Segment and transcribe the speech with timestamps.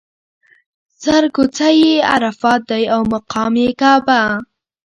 [1.01, 4.21] سر کوڅه یې عرفات دی او مقام یې کعبه.